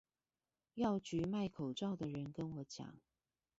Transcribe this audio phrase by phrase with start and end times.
[0.73, 2.87] 藥局賣口罩的人跟我講